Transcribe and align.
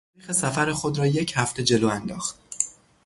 تاریخ 0.15 0.31
سفر 0.31 0.71
خود 0.71 0.97
را 0.97 1.07
یک 1.07 1.33
هفته 1.35 1.63
جلو 1.63 1.87
انداخت. 1.87 2.35